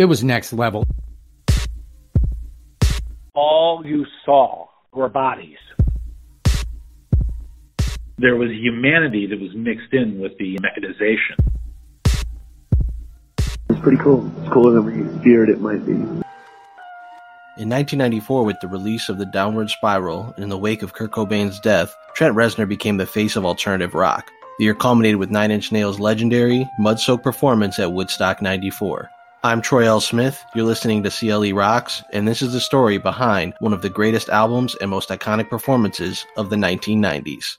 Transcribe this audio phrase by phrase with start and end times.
[0.00, 0.86] It was next level.
[3.34, 5.58] All you saw were bodies.
[8.16, 11.36] There was humanity that was mixed in with the mechanization.
[13.68, 14.26] It's pretty cool.
[14.40, 15.92] It's cooler than we feared it might be.
[15.92, 21.10] In 1994, with the release of The Downward Spiral and in the wake of Kurt
[21.10, 24.30] Cobain's death, Trent Reznor became the face of alternative rock.
[24.58, 29.10] The year culminated with Nine Inch Nails' legendary, mud soaked performance at Woodstock 94.
[29.42, 30.02] I'm Troy L.
[30.02, 33.88] Smith, you're listening to CLE Rocks, and this is the story behind one of the
[33.88, 37.56] greatest albums and most iconic performances of the 1990s.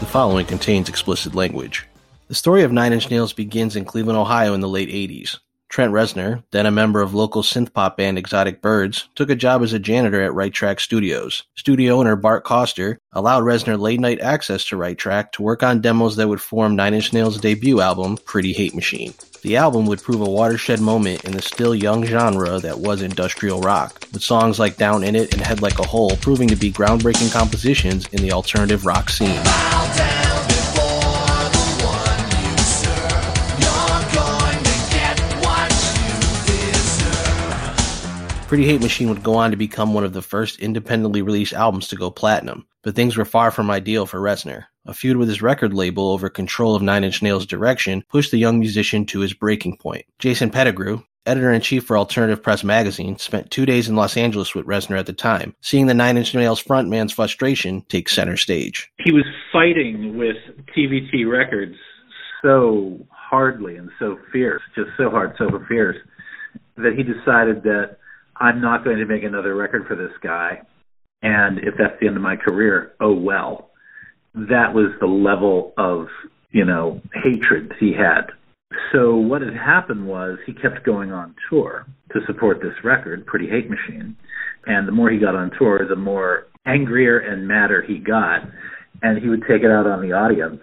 [0.00, 1.86] The following contains explicit language.
[2.28, 5.38] The story of Nine Inch Nails begins in Cleveland, Ohio in the late 80s.
[5.72, 9.72] Trent Reznor, then a member of local synth-pop band Exotic Birds, took a job as
[9.72, 11.44] a janitor at Right Track Studios.
[11.56, 16.16] Studio owner Bart Koster allowed Reznor late-night access to Right Track to work on demos
[16.16, 19.14] that would form Nine Inch Nails' debut album, Pretty Hate Machine.
[19.40, 23.62] The album would prove a watershed moment in the still young genre that was industrial
[23.62, 26.70] rock, with songs like Down in It and Head Like a Hole proving to be
[26.70, 29.40] groundbreaking compositions in the alternative rock scene.
[38.52, 41.88] Pretty Hate Machine would go on to become one of the first independently released albums
[41.88, 44.64] to go platinum, but things were far from ideal for Reznor.
[44.84, 48.36] A feud with his record label over control of Nine Inch Nails' direction pushed the
[48.36, 50.04] young musician to his breaking point.
[50.18, 54.98] Jason Pettigrew, editor-in-chief for Alternative Press magazine, spent two days in Los Angeles with Reznor
[54.98, 58.92] at the time, seeing the Nine Inch Nails frontman's frustration take center stage.
[58.98, 60.36] He was fighting with
[60.76, 61.76] TVT Records
[62.42, 65.96] so hardly and so fierce, just so hard, so fierce,
[66.76, 67.96] that he decided that
[68.36, 70.62] I'm not going to make another record for this guy.
[71.22, 73.70] And if that's the end of my career, oh well.
[74.34, 76.06] That was the level of,
[76.50, 78.32] you know, hatred he had.
[78.92, 83.46] So what had happened was he kept going on tour to support this record, Pretty
[83.46, 84.16] Hate Machine.
[84.66, 88.40] And the more he got on tour, the more angrier and madder he got.
[89.02, 90.60] And he would take it out on the audience.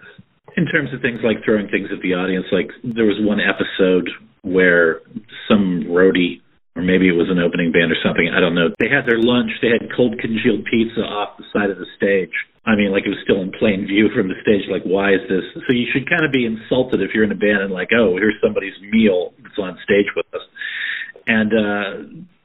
[0.56, 4.10] In terms of things like throwing things at the audience, like there was one episode
[4.42, 5.00] where
[5.48, 6.40] some roadie
[6.80, 8.32] or maybe it was an opening band or something.
[8.32, 8.72] I don't know.
[8.80, 9.52] They had their lunch.
[9.60, 12.32] They had cold congealed pizza off the side of the stage.
[12.64, 14.64] I mean, like it was still in plain view from the stage.
[14.72, 15.44] Like, why is this?
[15.68, 18.16] So you should kind of be insulted if you're in a band and like, oh,
[18.16, 20.44] here's somebody's meal that's on stage with us.
[21.28, 21.90] And uh,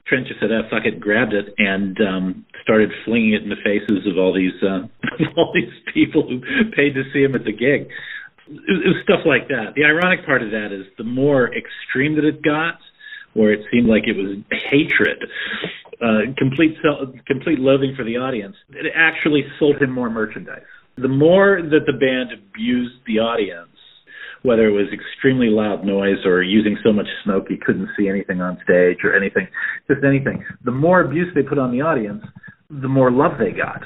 [0.07, 3.59] Trent just said, "Oh, fuck it," grabbed it and um, started flinging it in the
[3.63, 4.85] faces of all these uh,
[5.37, 6.39] all these people who
[6.75, 7.87] paid to see him at the gig.
[8.47, 9.73] It, it was stuff like that.
[9.75, 12.77] The ironic part of that is the more extreme that it got,
[13.35, 14.37] where it seemed like it was
[14.71, 15.23] hatred,
[16.01, 18.55] uh, complete self, complete loathing for the audience.
[18.69, 20.63] It actually sold him more merchandise.
[20.97, 23.69] The more that the band abused the audience,
[24.43, 28.41] whether it was extremely loud noise or using so much smoke he couldn't see anything
[28.41, 29.47] on stage or anything,
[29.87, 32.23] just anything, the more abuse they put on the audience,
[32.69, 33.83] the more love they got.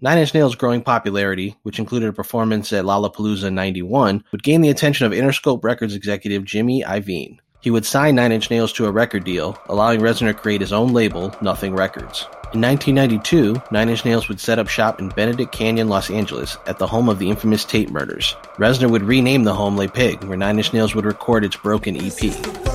[0.00, 4.68] Nine Inch Nails' growing popularity, which included a performance at Lollapalooza 91, would gain the
[4.68, 7.38] attention of Interscope Records executive Jimmy Iovine.
[7.64, 10.70] He would sign Nine Inch Nails to a record deal, allowing Reznor to create his
[10.70, 12.26] own label, Nothing Records.
[12.52, 16.78] In 1992, Nine Inch Nails would set up shop in Benedict Canyon, Los Angeles, at
[16.78, 18.36] the home of the infamous Tate murders.
[18.58, 21.96] Reznor would rename the home Le Pig, where Nine Inch Nails would record its Broken
[21.96, 22.73] EP.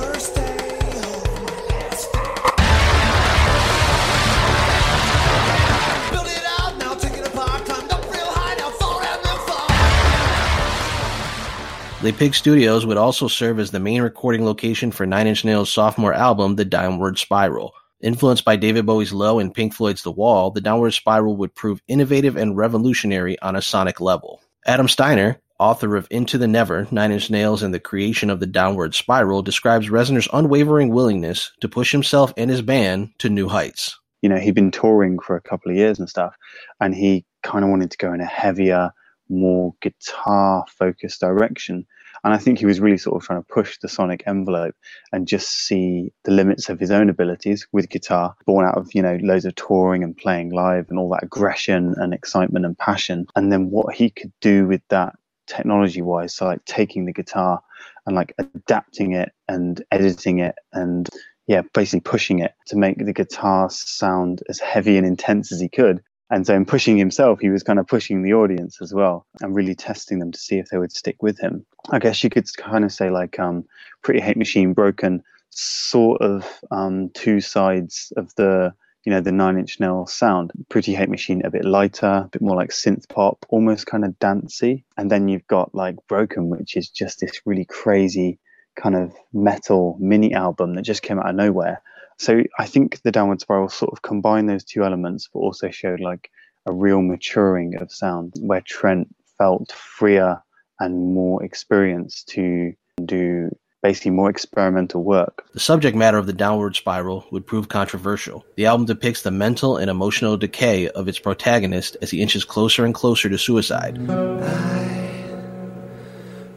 [12.02, 15.70] Le Pig Studios would also serve as the main recording location for Nine Inch Nails'
[15.70, 17.74] sophomore album, The Downward Spiral.
[18.00, 21.82] Influenced by David Bowie's Low and Pink Floyd's The Wall, The Downward Spiral would prove
[21.88, 24.40] innovative and revolutionary on a sonic level.
[24.64, 28.46] Adam Steiner, author of Into the Never, Nine Inch Nails, and the creation of the
[28.46, 33.98] Downward Spiral, describes Reznor's unwavering willingness to push himself and his band to new heights.
[34.22, 36.34] You know, he'd been touring for a couple of years and stuff,
[36.80, 38.90] and he kind of wanted to go in a heavier,
[39.30, 41.86] more guitar focused direction.
[42.22, 44.74] And I think he was really sort of trying to push the sonic envelope
[45.12, 49.00] and just see the limits of his own abilities with guitar, born out of, you
[49.00, 53.26] know, loads of touring and playing live and all that aggression and excitement and passion.
[53.36, 55.14] And then what he could do with that
[55.46, 56.34] technology wise.
[56.34, 57.62] So like taking the guitar
[58.06, 61.08] and like adapting it and editing it and
[61.46, 65.68] yeah, basically pushing it to make the guitar sound as heavy and intense as he
[65.68, 66.02] could.
[66.30, 69.54] And so in pushing himself, he was kind of pushing the audience as well and
[69.54, 71.66] really testing them to see if they would stick with him.
[71.90, 73.64] I guess you could kind of say like um,
[74.02, 78.72] Pretty Hate Machine Broken sort of um, two sides of the
[79.04, 80.52] you know the Nine Inch Nails sound.
[80.68, 84.18] Pretty Hate Machine a bit lighter, a bit more like synth pop, almost kind of
[84.18, 84.84] dancey.
[84.96, 88.38] And then you've got like Broken, which is just this really crazy
[88.76, 91.82] kind of metal mini album that just came out of nowhere.
[92.20, 96.00] So I think the Downward Spiral sort of combined those two elements, but also showed
[96.00, 96.30] like
[96.66, 99.08] a real maturing of sound where Trent
[99.38, 100.42] felt freer
[100.78, 103.48] and more experienced to do
[103.82, 105.46] basically more experimental work.
[105.54, 108.44] The subject matter of the downward spiral would prove controversial.
[108.56, 112.84] The album depicts the mental and emotional decay of its protagonist as he inches closer
[112.84, 113.98] and closer to suicide.
[114.10, 115.24] I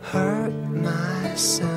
[0.02, 1.73] hurt myself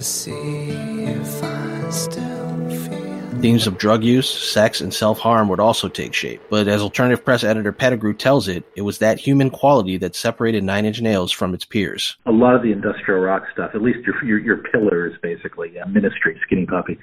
[0.00, 2.40] to see if I still
[3.40, 6.42] Themes of drug use, sex, and self harm would also take shape.
[6.50, 10.62] But as alternative press editor Pettigrew tells it, it was that human quality that separated
[10.62, 12.18] Nine Inch Nails from its peers.
[12.26, 15.84] A lot of the industrial rock stuff, at least your your, your pillars, basically, yeah,
[15.84, 16.98] Ministry, Skinny Puppy,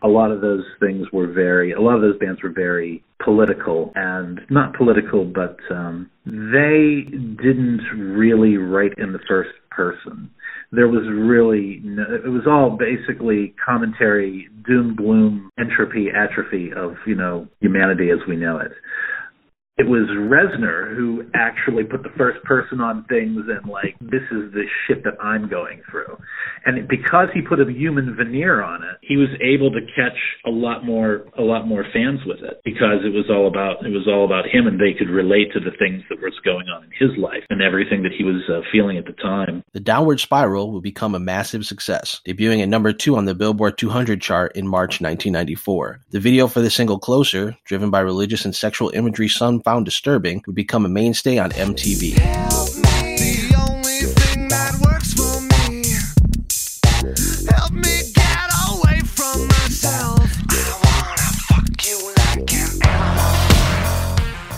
[0.00, 3.92] a lot of those things were very, a lot of those bands were very political
[3.94, 10.30] and not political, but um, they didn't really write in the first person
[10.72, 17.14] there was really no, it was all basically commentary doom gloom entropy atrophy of you
[17.14, 18.72] know humanity as we know it
[19.78, 24.52] it was Reznor who actually put the first person on things and like this is
[24.52, 26.18] the shit that I'm going through.
[26.66, 30.50] And because he put a human veneer on it, he was able to catch a
[30.50, 34.06] lot more a lot more fans with it because it was all about it was
[34.06, 36.90] all about him and they could relate to the things that was going on in
[36.98, 39.62] his life and everything that he was uh, feeling at the time.
[39.72, 43.78] The Downward Spiral would become a massive success, debuting at number 2 on the Billboard
[43.78, 46.00] 200 chart in March 1994.
[46.10, 49.28] The video for the single Closer, driven by religious and sexual imagery
[49.62, 52.18] found disturbing would become a mainstay on MTV.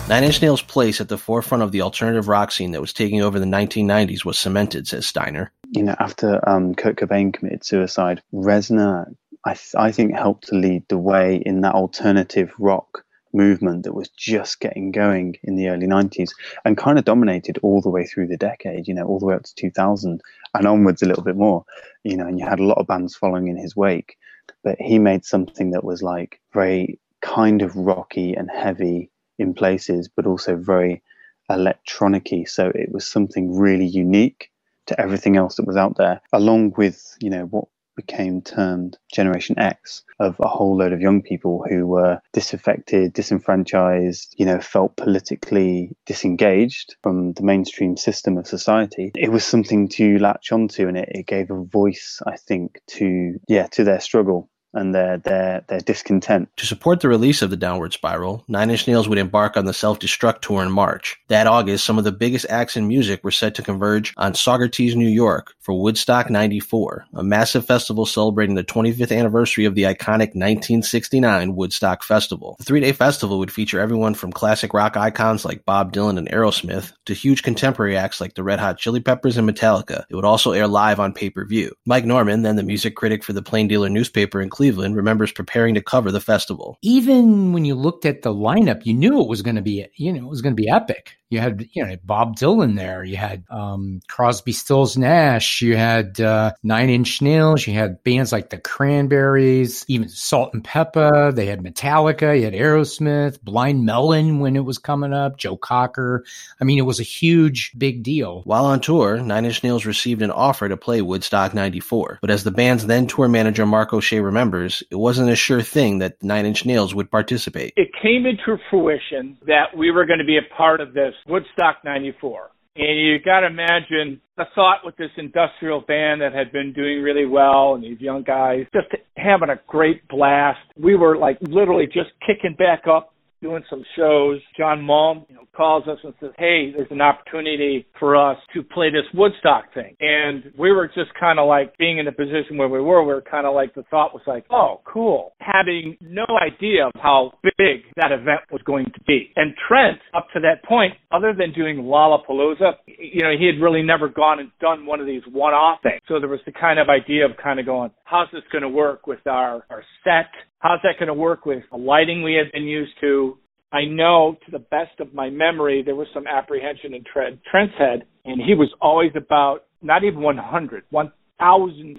[0.07, 3.21] Nine Inch Nails' place at the forefront of the alternative rock scene that was taking
[3.21, 5.51] over the 1990s was cemented, says Steiner.
[5.71, 9.15] You know, after um, Kurt Cobain committed suicide, Reznor,
[9.45, 13.04] I, th- I think, helped to lead the way in that alternative rock
[13.35, 16.31] movement that was just getting going in the early 90s
[16.63, 19.35] and kind of dominated all the way through the decade, you know, all the way
[19.35, 20.21] up to 2000
[20.53, 21.65] and onwards a little bit more,
[22.03, 24.17] you know, and you had a lot of bands following in his wake.
[24.63, 30.07] But he made something that was like very kind of rocky and heavy in places,
[30.07, 31.03] but also very
[31.51, 32.47] electronicy.
[32.47, 34.51] So it was something really unique
[34.87, 39.57] to everything else that was out there, along with, you know, what became termed Generation
[39.59, 44.95] X of a whole load of young people who were disaffected, disenfranchised, you know, felt
[44.95, 49.11] politically disengaged from the mainstream system of society.
[49.15, 53.39] It was something to latch onto and it, it gave a voice, I think, to
[53.47, 56.49] yeah, to their struggle and their their their discontent.
[56.57, 59.73] To support the release of the Downward Spiral, Nine Inch Nails would embark on the
[59.73, 61.17] Self Destruct tour in March.
[61.29, 64.95] That August, some of the biggest acts in music were set to converge on Saugerties,
[64.95, 70.35] New York, for Woodstock '94, a massive festival celebrating the 25th anniversary of the iconic
[70.35, 72.55] 1969 Woodstock Festival.
[72.59, 76.91] The three-day festival would feature everyone from classic rock icons like Bob Dylan and Aerosmith
[77.05, 80.03] to huge contemporary acts like the Red Hot Chili Peppers and Metallica.
[80.09, 81.73] It would also air live on pay-per-view.
[81.85, 85.73] Mike Norman, then the music critic for the Plain Dealer newspaper, included Cleveland remembers preparing
[85.75, 86.77] to cover the festival.
[86.81, 90.13] Even when you looked at the lineup, you knew it was going to be, you
[90.13, 91.17] know, it was going to be epic.
[91.29, 93.03] You had, you know, Bob Dylan there.
[93.03, 95.61] You had um, Crosby, Stills, Nash.
[95.61, 97.65] You had uh, Nine Inch Nails.
[97.65, 101.33] You had bands like the Cranberries, even Salt-N-Pepa.
[101.35, 102.37] They had Metallica.
[102.37, 106.23] You had Aerosmith, Blind Melon when it was coming up, Joe Cocker.
[106.61, 108.41] I mean, it was a huge, big deal.
[108.43, 112.19] While on tour, Nine Inch Nails received an offer to play Woodstock 94.
[112.21, 115.99] But as the band's then tour manager Mark O'Shea remembers, it wasn't a sure thing
[115.99, 117.73] that Nine Inch Nails would participate.
[117.75, 121.77] It came into fruition that we were going to be a part of this Woodstock
[121.83, 122.49] 94.
[122.77, 127.01] And you got to imagine the thought with this industrial band that had been doing
[127.01, 130.59] really well and these young guys just having a great blast.
[130.77, 133.14] We were like literally just kicking back up
[133.45, 134.41] doing some shows.
[134.57, 138.63] John Malm, you know, calls us and says, "Hey, there's an opportunity for us to
[138.63, 142.57] play this Woodstock thing." And we were just kind of like being in the position
[142.57, 143.03] where we were.
[143.03, 146.93] We were kind of like the thought was like, "Oh, cool," having no idea of
[146.95, 149.31] how big that event was going to be.
[149.35, 153.83] And Trent, up to that point, other than doing Lollapalooza, you know, he had really
[153.83, 156.01] never gone and done one of these one-off things.
[156.07, 158.69] So there was the kind of idea of kind of going, "How's this going to
[158.69, 162.51] work with our our set?" How's that going to work with the lighting we had
[162.51, 163.37] been used to?
[163.71, 167.73] I know to the best of my memory, there was some apprehension in Trent, Trent's
[167.77, 171.97] head, and he was always about not even 100, 1000%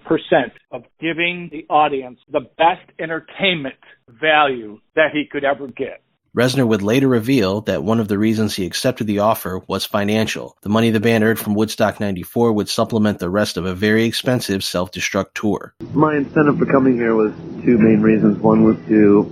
[0.72, 3.76] of giving the audience the best entertainment
[4.08, 6.02] value that he could ever get.
[6.36, 10.54] Reznor would later reveal that one of the reasons he accepted the offer was financial.
[10.60, 14.04] The money the band earned from Woodstock 94 would supplement the rest of a very
[14.04, 15.72] expensive self-destruct tour.
[15.94, 17.32] My incentive for coming here was
[17.64, 18.36] two main reasons.
[18.36, 19.24] One was to,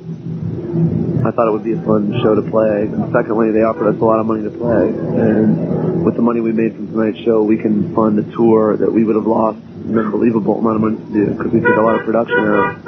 [1.29, 2.85] I thought it would be a fun show to play.
[2.85, 4.89] And secondly, they offered us a lot of money to play.
[4.89, 8.91] And with the money we made from tonight's show, we can fund a tour that
[8.91, 11.83] we would have lost an unbelievable amount of money to do because we took a
[11.83, 12.79] lot of production out.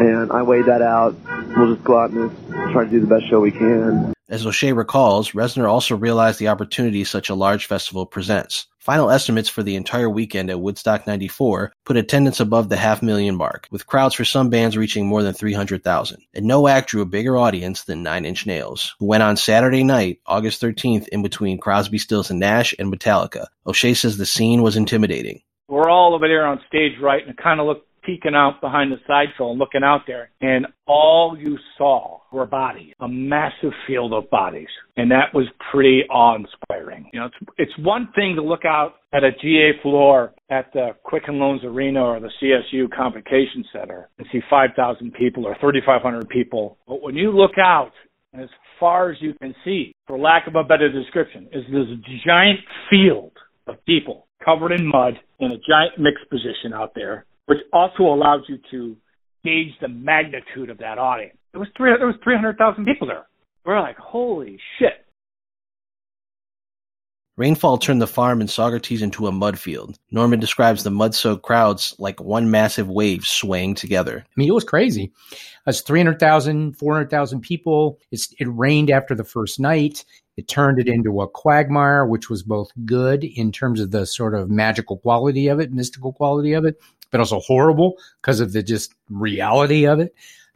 [0.00, 1.14] And I weighed that out.
[1.56, 4.12] We'll just go out and just try to do the best show we can.
[4.28, 8.66] As O'Shea recalls, Reznor also realized the opportunity such a large festival presents.
[8.78, 13.36] Final estimates for the entire weekend at Woodstock 94 put attendance above the half million
[13.36, 16.22] mark, with crowds for some bands reaching more than 300,000.
[16.34, 19.84] And no act drew a bigger audience than Nine Inch Nails, who went on Saturday
[19.84, 23.46] night, August 13th, in between Crosby, Stills, and Nash and Metallica.
[23.66, 25.42] O'Shea says the scene was intimidating.
[25.68, 28.92] We're all over there on stage right, and it kind of looked peeking out behind
[28.92, 34.12] the sideshow and looking out there, and all you saw were bodies, a massive field
[34.12, 37.10] of bodies, and that was pretty awe-inspiring.
[37.12, 37.36] You know, it's
[37.72, 42.02] it's one thing to look out at a GA floor at the Quicken Loans Arena
[42.02, 47.30] or the CSU Convocation Center and see 5,000 people or 3,500 people, but when you
[47.30, 47.92] look out
[48.34, 48.48] as
[48.80, 51.86] far as you can see, for lack of a better description, is this
[52.26, 52.58] giant
[52.90, 53.32] field
[53.66, 58.42] of people covered in mud in a giant mixed position out there which also allows
[58.48, 58.96] you to
[59.44, 61.36] gauge the magnitude of that audience.
[61.52, 63.26] There was three, there was 300,000 people there.
[63.64, 65.04] We're like, holy shit.
[67.38, 69.98] Rainfall turned the farm in Saugerties into a mud field.
[70.10, 74.22] Norman describes the mud-soaked crowds like one massive wave swaying together.
[74.22, 75.12] I mean, it was crazy.
[75.64, 77.98] That's 300,000, 400,000 people.
[78.10, 80.04] It's, it rained after the first night.
[80.36, 84.34] It turned it into a quagmire, which was both good in terms of the sort
[84.34, 86.78] of magical quality of it, mystical quality of it,
[87.12, 90.12] but also horrible because of the just reality of it.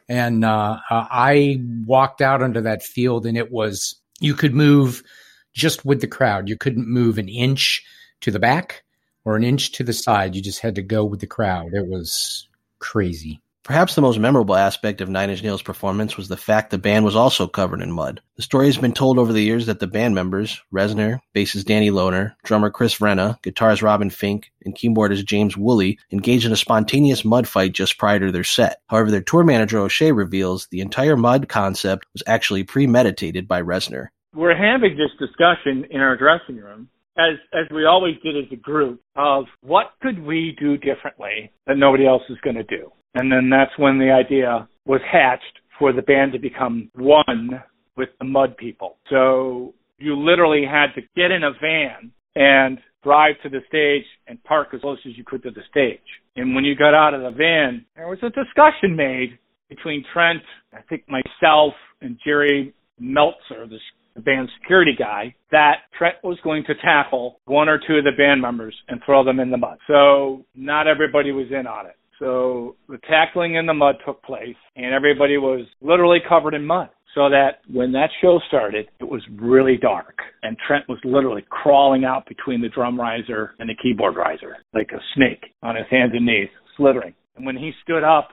[0.09, 5.05] And uh, I walked out onto that field, and it was you could move
[5.53, 6.49] just with the crowd.
[6.49, 7.85] You couldn't move an inch
[8.23, 8.83] to the back
[9.25, 10.35] or an inch to the side.
[10.35, 11.75] You just had to go with the crowd.
[11.75, 12.49] It was
[12.79, 13.41] crazy.
[13.67, 17.05] Perhaps the most memorable aspect of Nine Inch Nails' performance was the fact the band
[17.05, 18.21] was also covered in mud.
[18.37, 21.91] The story has been told over the years that the band members, Reznor, bassist Danny
[21.91, 27.25] Lohner, drummer Chris Vrenna, guitarist Robin Finck, and keyboardist James Woolley engaged in a spontaneous
[27.25, 28.83] mud fight just prior to their set.
[28.87, 34.11] However, their tour manager O'Shea reveals the entire mud concept was actually premeditated by Reznor.
[34.33, 38.57] We're having this discussion in our dressing room as as we always did as a
[38.57, 43.33] group of what could we do differently that nobody else is going to do and
[43.33, 47.63] then that's when the idea was hatched for the band to become one
[47.97, 48.97] with the Mud People.
[49.11, 54.43] So you literally had to get in a van and drive to the stage and
[54.45, 56.01] park as close as you could to the stage.
[56.37, 60.43] And when you got out of the van, there was a discussion made between Trent,
[60.73, 63.79] I think myself, and Jerry Meltzer, the,
[64.23, 68.41] band security guy, that Trent was going to tackle one or two of the band
[68.41, 69.77] members and throw them in the mud.
[69.87, 71.97] So not everybody was in on it.
[72.19, 76.89] So the tackling in the mud took place, and everybody was literally covered in mud.
[77.15, 82.05] So that when that show started, it was really dark, and Trent was literally crawling
[82.05, 86.13] out between the drum riser and the keyboard riser like a snake on his hands
[86.15, 87.15] and knees, slithering.
[87.37, 88.29] And when he stood up,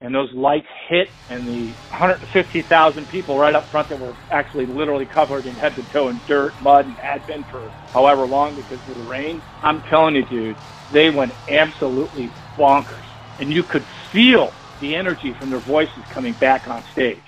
[0.00, 5.06] and those lights hit, and the 150,000 people right up front that were actually literally
[5.06, 8.80] covered in head to toe in dirt, mud, and had been for however long because
[8.86, 9.42] of the rain.
[9.62, 10.58] I'm telling you, dude,
[10.92, 13.07] they went absolutely bonkers.
[13.38, 17.18] And you could feel the energy from their voices coming back on stage.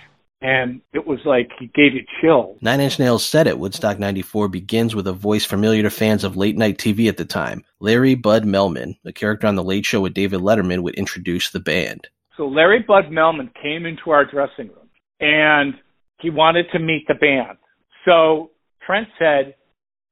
[0.42, 2.56] And it was like he gave you chills.
[2.62, 6.36] Nine Inch Nails set at Woodstock 94 begins with a voice familiar to fans of
[6.36, 7.62] late night TV at the time.
[7.78, 11.60] Larry Bud Melman, a character on The Late Show with David Letterman, would introduce the
[11.60, 12.08] band.
[12.38, 14.88] So Larry Bud Melman came into our dressing room
[15.20, 15.74] and
[16.20, 17.58] he wanted to meet the band.
[18.06, 18.50] So
[18.86, 19.54] Trent said,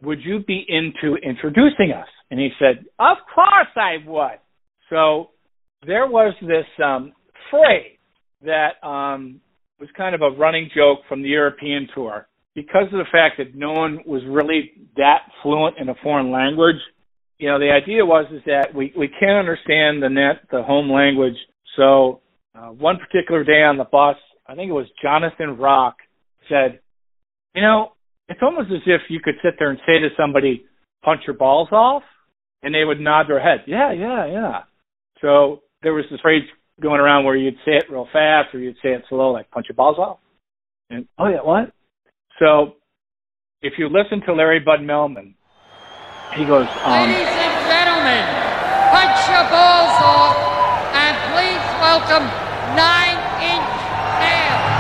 [0.03, 2.09] Would you be into introducing us?
[2.31, 4.39] And he said, Of course I would.
[4.91, 5.31] So
[5.87, 7.13] there was this um,
[7.51, 7.97] phrase
[8.43, 9.41] that um,
[9.81, 12.29] was kind of a running joke from the European tour.
[12.55, 16.77] Because of the fact that no one was really that fluent in a foreign language,
[17.39, 20.91] you know, the idea was is that we, we can't understand the net, the home
[20.91, 21.37] language.
[21.77, 22.21] So
[22.55, 24.17] uh, one particular day on the bus,
[24.47, 25.97] I think it was Jonathan Rock
[26.49, 26.81] said,
[27.55, 27.93] you know,
[28.29, 30.65] it's almost as if you could sit there and say to somebody,
[31.05, 32.03] punch your balls off,
[32.63, 33.65] and they would nod their head.
[33.67, 34.61] Yeah, yeah, yeah.
[35.21, 36.43] So there was this phrase
[36.81, 39.67] going around where you'd say it real fast or you'd say it slow, like punch
[39.69, 40.19] your balls off.
[40.91, 41.73] And oh yeah, what?
[42.39, 42.75] So
[43.63, 45.35] if you listen to Larry Bud Melman,
[46.37, 48.25] he goes, um, Ladies and gentlemen,
[48.91, 50.37] punch your balls off
[50.95, 52.27] and please welcome
[52.75, 53.71] Nine Inch
[54.23, 54.79] Nails.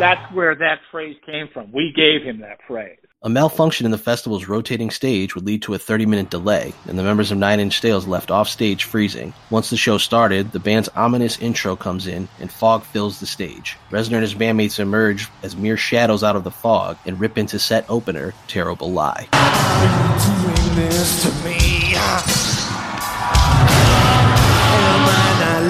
[0.00, 1.72] That's where that phrase came from.
[1.72, 2.98] We gave him that phrase.
[3.22, 6.98] A malfunction in the festival's rotating stage would lead to a 30 minute delay, and
[6.98, 9.34] the members of Nine Inch Nails left off stage freezing.
[9.50, 13.76] Once the show started, the band's ominous intro comes in, and fog fills the stage.
[13.90, 17.58] Reznor and his bandmates emerge as mere shadows out of the fog and rip into
[17.58, 19.28] set opener, Terrible Lie.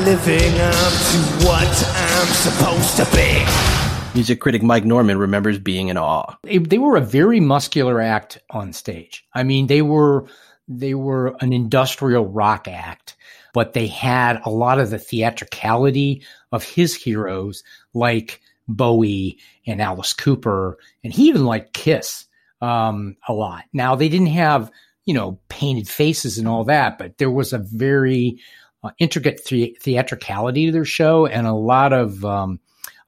[0.04, 1.66] living up to what
[1.96, 3.89] I'm supposed to be?
[4.12, 6.36] Music critic Mike Norman remembers being in awe.
[6.42, 9.24] They, were a very muscular act on stage.
[9.34, 10.26] I mean, they were
[10.66, 13.16] they were an industrial rock act,
[13.54, 17.62] but they had a lot of the theatricality of his heroes,
[17.94, 22.26] like Bowie and Alice Cooper, and he even liked Kiss
[22.60, 23.64] um, a lot.
[23.72, 24.72] Now they didn't have
[25.04, 28.40] you know painted faces and all that, but there was a very
[28.82, 32.58] uh, intricate the- theatricality to their show and a lot of um,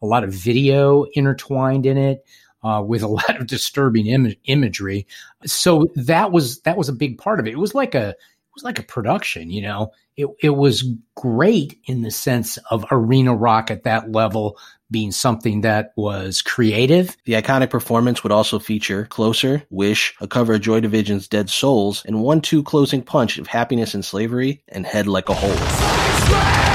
[0.02, 2.24] a lot of video intertwined in it.
[2.64, 5.04] Uh, with a lot of disturbing Im- imagery,
[5.44, 7.54] so that was that was a big part of it.
[7.54, 9.90] It was like a it was like a production, you know.
[10.16, 10.84] It it was
[11.16, 14.58] great in the sense of arena rock at that level
[14.92, 17.16] being something that was creative.
[17.24, 22.04] The iconic performance would also feature Closer, Wish, a cover of Joy Division's Dead Souls,
[22.04, 26.71] and one two closing punch of Happiness and Slavery and Head Like a Hole.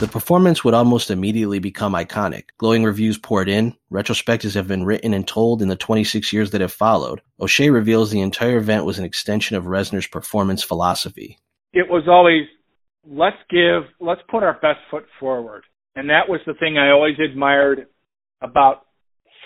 [0.00, 2.46] The performance would almost immediately become iconic.
[2.58, 6.60] Glowing reviews poured in, retrospectives have been written and told in the 26 years that
[6.60, 7.22] have followed.
[7.40, 11.38] O'Shea reveals the entire event was an extension of Reznor's performance philosophy.
[11.72, 12.42] It was always
[13.08, 15.62] let's give, let's put our best foot forward,
[15.94, 17.86] and that was the thing I always admired
[18.42, 18.86] about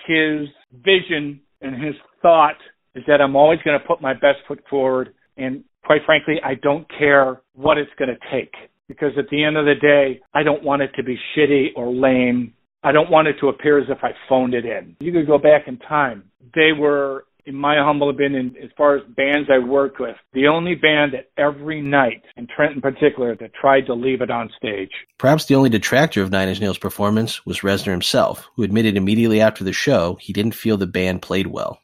[0.06, 2.56] his vision and his thought
[2.94, 6.54] is that I'm always going to put my best foot forward, and quite frankly, I
[6.54, 8.54] don't care what it's going to take
[8.88, 11.92] because at the end of the day, I don't want it to be shitty or
[11.92, 12.54] lame.
[12.82, 14.96] I don't want it to appear as if I phoned it in.
[15.00, 16.24] You could go back in time.
[16.54, 20.74] They were, in my humble opinion, as far as bands I worked with, the only
[20.74, 24.90] band that every night, and Trent in particular, that tried to leave it on stage.
[25.18, 29.40] Perhaps the only detractor of Nine Inch Nails' performance was Reznor himself, who admitted immediately
[29.40, 31.80] after the show he didn't feel the band played well.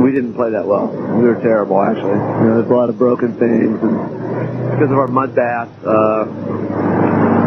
[0.00, 0.88] We didn't play that well.
[0.88, 2.10] We were terrible, actually.
[2.10, 4.15] You know, there's a lot of broken things, and
[4.70, 6.24] because of our mud bath, uh,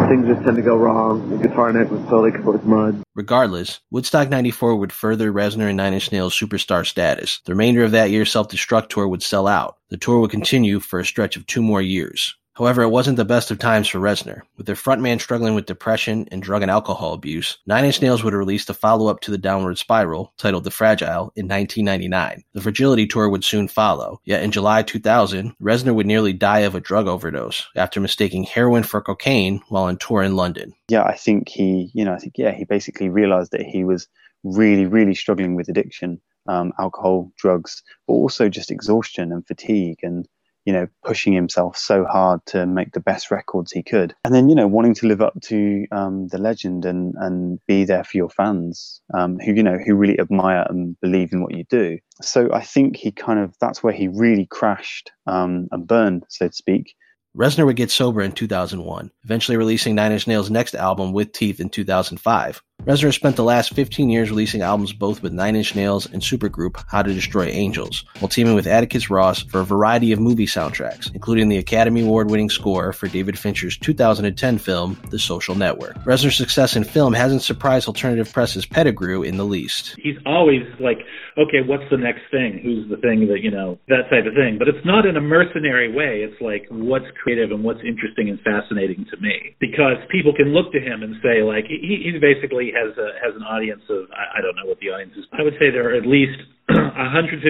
[0.08, 1.30] things just tend to go wrong.
[1.30, 3.02] The guitar neck was totally covered with mud.
[3.14, 7.40] Regardless, Woodstock 94 would further Reznor and Nine Inch Nails' superstar status.
[7.44, 9.76] The remainder of that year's self-destruct tour would sell out.
[9.90, 12.34] The tour would continue for a stretch of two more years.
[12.60, 14.42] However, it wasn't the best of times for Reznor.
[14.58, 18.34] With their frontman struggling with depression and drug and alcohol abuse, Nine Inch Nails would
[18.34, 22.44] release the follow-up to the Downward Spiral, titled The Fragile, in 1999.
[22.52, 24.20] The Fragility tour would soon follow.
[24.26, 28.82] Yet in July 2000, Reznor would nearly die of a drug overdose after mistaking heroin
[28.82, 30.74] for cocaine while on tour in London.
[30.90, 34.06] Yeah, I think he, you know, I think yeah, he basically realized that he was
[34.44, 40.28] really, really struggling with addiction, um, alcohol, drugs, but also just exhaustion and fatigue and
[40.70, 44.14] you know, pushing himself so hard to make the best records he could.
[44.24, 47.84] And then, you know, wanting to live up to um, the legend and, and be
[47.84, 51.56] there for your fans um, who, you know, who really admire and believe in what
[51.56, 51.98] you do.
[52.22, 56.46] So I think he kind of, that's where he really crashed um, and burned, so
[56.46, 56.94] to speak.
[57.36, 61.58] Reznor would get sober in 2001, eventually releasing Nine Inch Nails' next album, With Teeth,
[61.58, 62.62] in 2005.
[62.86, 66.82] Reznor spent the last 15 years releasing albums both with Nine Inch Nails and supergroup
[66.88, 71.14] How to Destroy Angels, while teaming with Atticus Ross for a variety of movie soundtracks,
[71.14, 75.94] including the Academy Award winning score for David Fincher's 2010 film, The Social Network.
[76.04, 79.94] Reznor's success in film hasn't surprised alternative press's Pettigrew in the least.
[79.98, 81.00] He's always like,
[81.36, 82.60] okay, what's the next thing?
[82.62, 84.56] Who's the thing that, you know, that type of thing.
[84.58, 86.24] But it's not in a mercenary way.
[86.24, 89.54] It's like, what's creative and what's interesting and fascinating to me?
[89.60, 93.34] Because people can look to him and say, like, he, he's basically has a has
[93.36, 95.24] an audience of I, I don't know what the audience is.
[95.32, 97.42] I would say there are at least 150,000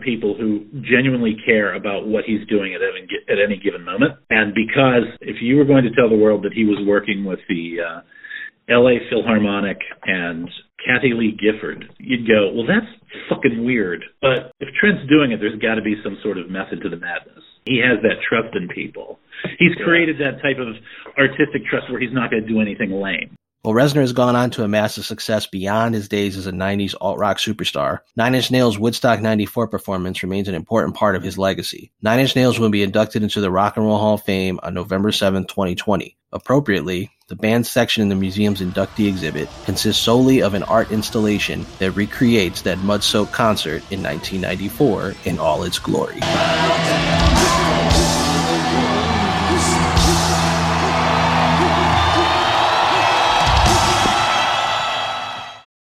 [0.00, 4.16] people who genuinely care about what he's doing at any at any given moment.
[4.30, 7.40] And because if you were going to tell the world that he was working with
[7.48, 8.00] the uh,
[8.68, 9.00] L.A.
[9.08, 10.48] Philharmonic and
[10.84, 12.86] Kathie Lee Gifford, you'd go, well, that's
[13.28, 14.04] fucking weird.
[14.20, 17.00] But if Trent's doing it, there's got to be some sort of method to the
[17.00, 17.42] madness.
[17.64, 19.18] He has that trust in people.
[19.58, 20.76] He's created that type of
[21.16, 23.37] artistic trust where he's not going to do anything lame.
[23.62, 26.94] While Reznor has gone on to amass a success beyond his days as a 90s
[27.00, 31.36] alt rock superstar, Nine Inch Nails' Woodstock 94 performance remains an important part of his
[31.36, 31.90] legacy.
[32.00, 34.74] Nine Inch Nails will be inducted into the Rock and Roll Hall of Fame on
[34.74, 36.16] November 7, 2020.
[36.32, 41.66] Appropriately, the band's section in the museum's inductee exhibit consists solely of an art installation
[41.80, 46.20] that recreates that mud soaked concert in 1994 in all its glory.